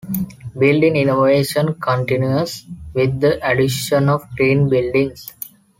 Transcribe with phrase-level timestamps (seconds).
[0.57, 2.65] Building innovation continues
[2.95, 5.31] with the addition of "green" buildings.